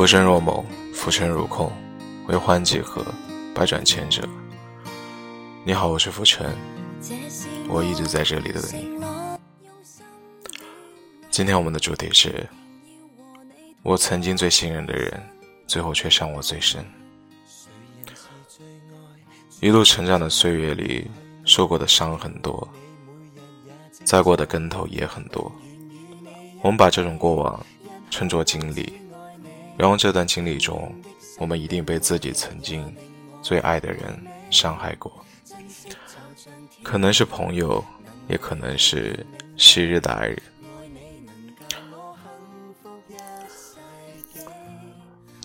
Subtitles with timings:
[0.00, 0.64] 浮生若梦，
[0.94, 1.70] 浮沉如空，
[2.26, 3.04] 为欢几何，
[3.54, 4.26] 百转千折。
[5.62, 6.56] 你好，我是浮沉，
[7.68, 8.98] 我一直在这里等你。
[11.30, 12.48] 今天我们的主题是：
[13.82, 15.22] 我曾经最信任的人，
[15.66, 16.82] 最后却伤我最深。
[19.60, 21.10] 一路成长的岁月里，
[21.44, 22.66] 受过的伤很多，
[24.02, 25.52] 栽过的跟头也很多。
[26.62, 27.66] 我们把这种过往
[28.08, 28.98] 称作经历。
[29.80, 30.94] 然后这段经历中，
[31.38, 32.94] 我们一定被自己曾经
[33.40, 34.00] 最爱的人
[34.50, 35.10] 伤害过，
[36.82, 37.82] 可能是朋友，
[38.28, 39.24] 也可能是
[39.56, 40.42] 昔日的爱人。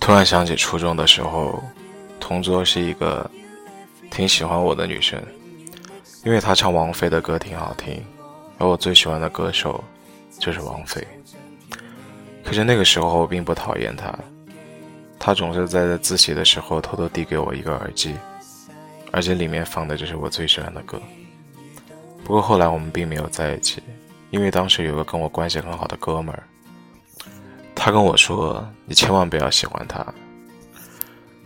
[0.00, 1.62] 突然想起初中的时候，
[2.18, 3.30] 同桌是一个
[4.10, 5.22] 挺喜欢我的女生，
[6.24, 8.04] 因为她唱王菲的歌挺好听，
[8.58, 9.84] 而我最喜欢的歌手
[10.40, 11.06] 就是王菲。
[12.54, 14.16] 可是那个时候我并不讨厌他，
[15.18, 18.14] 他总是在自习的时候偷偷递给我一个耳机，
[19.10, 21.02] 而且里面放的就是我最喜欢的歌。
[22.22, 23.82] 不过后来我们并没有在一起，
[24.30, 26.44] 因为当时有个跟我关系很好的哥们儿，
[27.74, 30.06] 他跟我说：“你千万不要喜欢他，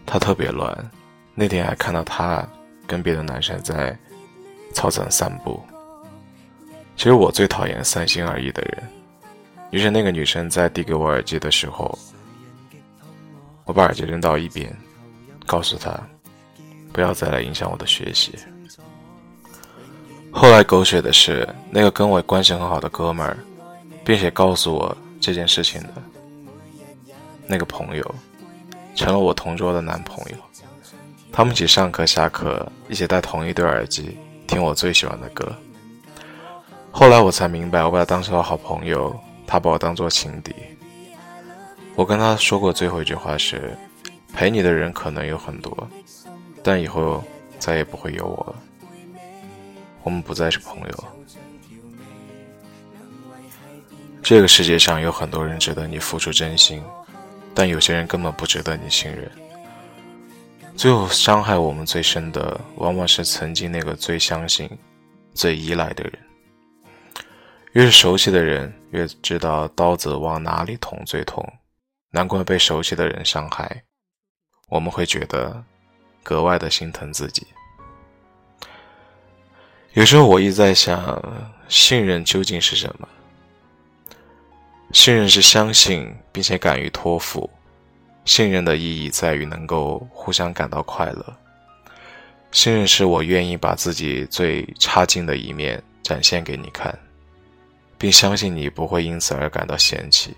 [0.05, 0.91] 他特别乱。”
[1.35, 2.47] 那天还看到他
[2.87, 3.99] 跟别的男生在
[4.75, 5.59] 操场散步。
[6.97, 8.83] 其实我最讨厌三心二意的人。
[9.71, 11.99] 于是，那个女生在递给我耳机的时候，
[13.65, 14.75] 我把耳机扔到一边，
[15.47, 15.93] 告诉她
[16.93, 18.33] 不要再来影响我的学习。
[20.31, 23.37] 后来狗血的是，那个跟我关系很好的哥们儿，
[24.05, 25.89] 并且告诉我这件事情的
[27.47, 28.15] 那个朋友，
[28.95, 30.37] 成了我同桌的男朋友。
[31.31, 35.51] 他们一起上课、下课，一起戴同一对耳机，听我最喜欢的歌。
[36.91, 39.15] 后来我才明白，我把他当成了好朋友。
[39.49, 40.55] 他把我当做情敌。
[41.97, 43.75] 我跟他说过最后一句话是：
[44.35, 45.89] 陪你的人可能有很多，
[46.63, 47.25] 但以后
[47.59, 48.55] 再也不会有我了。
[50.03, 51.05] 我们不再是朋友。
[54.23, 56.83] 这个世界上有很多人值得你付出真心，
[57.55, 59.31] 但有些人根本不值得你信任。
[60.77, 64.69] 最后伤害我们最深的，往往是曾经那个最相信、
[65.33, 66.13] 最依赖的人。
[67.73, 71.47] 越是熟悉的人，越知道刀子往哪里捅最痛。
[72.11, 73.85] 难怪被熟悉的人伤害，
[74.69, 75.63] 我们会觉得
[76.23, 77.47] 格外的心疼自己。
[79.93, 81.23] 有时候我一直在想，
[81.69, 83.07] 信任究竟是什么？
[84.93, 87.49] 信任是相信并且敢于托付。
[88.25, 91.37] 信任的意义在于能够互相感到快乐。
[92.53, 96.99] 信任是我愿意把自己最差劲的一面展现给你看。
[97.99, 100.37] 并相信你不会因此而感到嫌弃。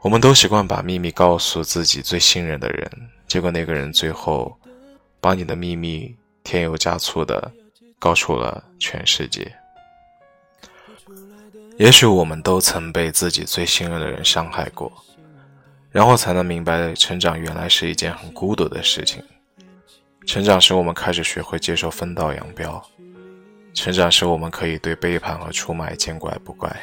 [0.00, 2.90] 我们都习惯把秘密告诉自己最信任的人，
[3.28, 4.58] 结果那个人最后
[5.20, 7.52] 把你的秘密添油加醋的
[8.00, 9.54] 告诉了全世界。
[11.78, 14.92] 也许我们都曾被自己最信任的人伤害过，
[15.90, 19.22] 然后才能明白，成长原来是一件很孤独的事情。
[20.26, 22.84] 成长使我们开始学会接受分道扬镳。
[23.74, 26.74] 成长使我们可以对背叛和出卖见怪不怪。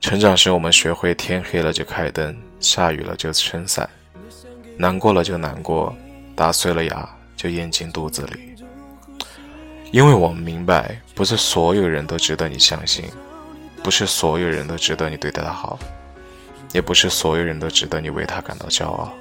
[0.00, 3.88] 成长使我们学会天黑了就开灯，下雨了就撑伞，
[4.76, 5.94] 难过了就难过，
[6.34, 8.54] 打碎了牙就咽进肚子里。
[9.92, 13.04] 因为我们明白，不是所有人都值得你相信，
[13.82, 15.78] 不是所有人都值得你对他好，
[16.72, 19.12] 也不是所有人都值得你为他感到骄傲。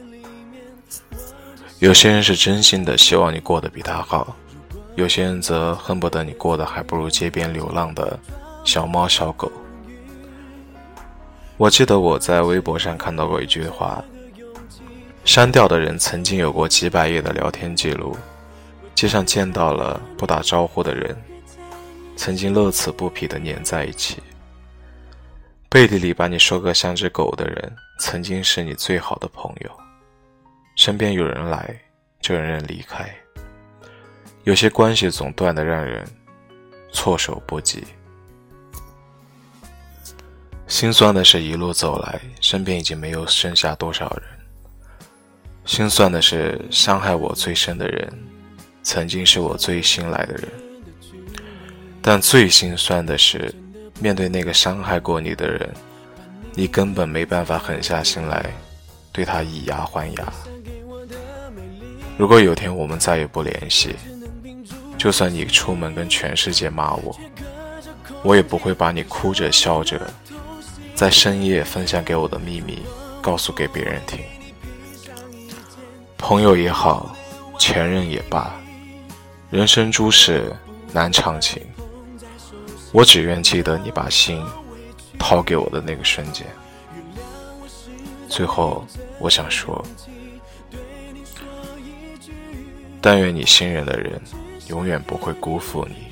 [1.80, 4.36] 有些人是真心的希望你过得比他好。
[4.96, 8.18] 有些人则恨不得你过得还不如街边流浪的
[8.64, 9.52] 小猫小狗。
[11.58, 14.04] 我记得我在微博上看到过一句话：
[15.26, 18.16] 删掉的人曾经有过几百页的聊天记录，
[18.94, 21.16] 街上见到了不打招呼的人，
[22.16, 24.24] 曾经乐此不疲地黏在一起。
[25.70, 29.72] 背地里把你说个像只狗的人，曾经是你最好的朋友。
[30.78, 31.74] 身边有人来，
[32.22, 33.10] 就有人离开。
[34.46, 36.08] 有些关系总断得让人
[36.94, 37.84] 措手不及，
[40.68, 44.24] 心酸的是一路走来，身边已经没有剩下多少人。
[45.66, 48.08] 心酸的是伤害我最深的人，
[48.84, 50.48] 曾经是我最信赖的人。
[52.00, 53.52] 但最心酸的是，
[54.00, 55.68] 面对那个伤害过你的人，
[56.54, 58.46] 你根本没办法狠下心来
[59.12, 60.34] 对他以牙还牙。
[62.16, 63.96] 如果有天我们再也不联系，
[65.06, 67.16] 就算你出门跟全世界骂我，
[68.24, 70.02] 我也不会把你哭着笑着，
[70.96, 72.84] 在深夜分享给我的秘密
[73.22, 74.20] 告诉给别人听。
[76.18, 77.16] 朋友也好，
[77.60, 78.60] 前任也罢，
[79.52, 80.52] 人生诸事
[80.92, 81.62] 难长情。
[82.92, 84.44] 我只愿记得你把心
[85.20, 86.48] 掏给我的那个瞬间。
[88.28, 88.84] 最后，
[89.20, 89.86] 我想说，
[93.00, 94.20] 但愿你信任的人
[94.68, 96.12] 永远不会辜负你。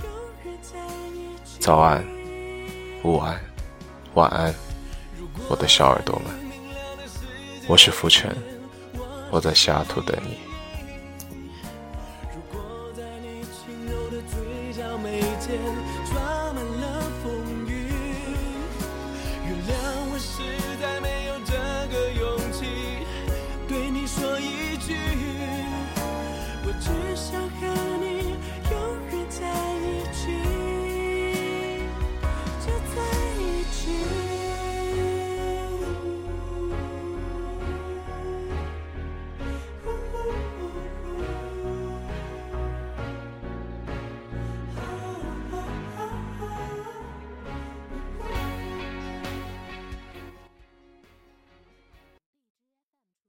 [1.60, 2.06] 早安，
[3.04, 3.40] 午安，
[4.14, 4.54] 晚安，
[5.50, 6.26] 我的小耳朵们，
[7.68, 8.36] 我是浮尘，
[9.32, 10.53] 我在西雅图等你。